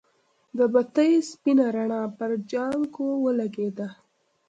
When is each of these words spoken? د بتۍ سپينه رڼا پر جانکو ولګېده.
د 0.57 0.59
بتۍ 0.73 1.11
سپينه 1.29 1.65
رڼا 1.75 2.03
پر 2.19 2.31
جانکو 2.51 3.07
ولګېده. 3.23 3.87